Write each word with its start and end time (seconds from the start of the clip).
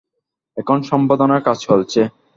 এখন 0.57 0.77
সম্পাদনার 0.89 1.41
কাজ 1.43 1.57
চলছে। 1.67 2.01